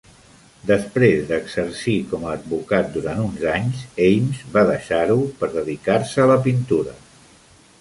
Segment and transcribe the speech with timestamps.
[0.69, 6.41] Després d'exercir com a advocat durant uns anys, Ames va deixar-ho per dedicar-se a la
[6.49, 6.99] pintura.